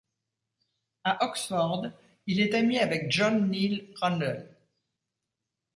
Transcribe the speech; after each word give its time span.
À 1.03 1.23
Oxford, 1.29 1.85
il 2.25 2.39
est 2.39 2.55
ami 2.55 2.79
avec 2.79 3.11
John 3.11 3.51
Niel 3.51 3.93
Randle. 4.01 4.49